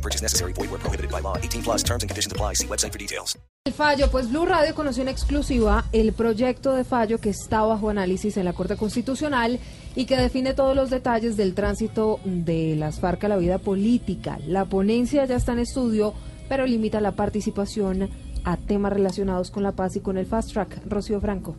[0.00, 0.54] No purchase necessary.
[0.54, 1.36] Void where prohibited by law.
[1.36, 2.54] 18 plus terms and conditions apply.
[2.54, 3.38] See website for details.
[3.66, 7.90] El fallo, pues Blue Radio conoció en exclusiva el proyecto de fallo que está bajo
[7.90, 9.60] análisis en la Corte Constitucional
[9.94, 14.38] y que define todos los detalles del tránsito de las FARC a la vida política.
[14.46, 16.14] La ponencia ya está en estudio,
[16.48, 18.08] pero limita la participación
[18.44, 20.80] a temas relacionados con la paz y con el fast track.
[20.86, 21.54] Rocío Franco.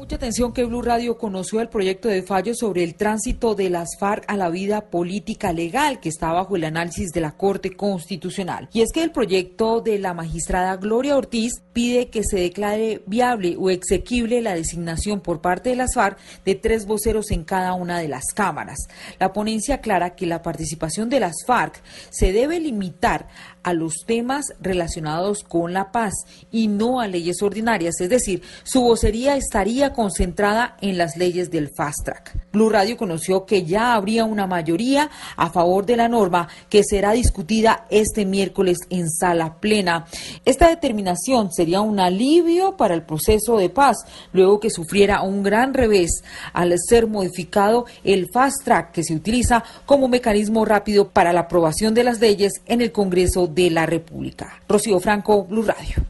[0.00, 3.98] Mucha atención que Blue Radio conoció el proyecto de fallo sobre el tránsito de las
[3.98, 8.70] FARC a la vida política legal que está bajo el análisis de la Corte Constitucional.
[8.72, 13.56] Y es que el proyecto de la magistrada Gloria Ortiz pide que se declare viable
[13.58, 17.98] o exequible la designación por parte de las FARC de tres voceros en cada una
[17.98, 18.78] de las cámaras.
[19.18, 21.78] La ponencia aclara que la participación de las FARC
[22.08, 23.28] se debe limitar
[23.62, 26.12] a los temas relacionados con la paz
[26.50, 31.70] y no a leyes ordinarias, es decir, su vocería estaría concentrada en las leyes del
[31.76, 32.36] fast track.
[32.52, 37.12] Blue Radio conoció que ya habría una mayoría a favor de la norma que será
[37.12, 40.06] discutida este miércoles en sala plena.
[40.44, 43.98] Esta determinación sería un alivio para el proceso de paz,
[44.32, 46.22] luego que sufriera un gran revés
[46.52, 51.94] al ser modificado el fast track que se utiliza como mecanismo rápido para la aprobación
[51.94, 54.60] de las leyes en el Congreso de la República.
[54.68, 56.04] Rocío Franco, Blue Radio.